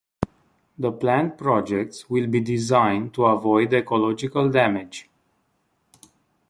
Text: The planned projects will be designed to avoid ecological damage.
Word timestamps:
The 0.79 0.91
planned 0.91 1.37
projects 1.37 2.09
will 2.09 2.25
be 2.25 2.39
designed 2.39 3.13
to 3.13 3.25
avoid 3.25 3.71
ecological 3.71 4.49
damage. 4.49 5.07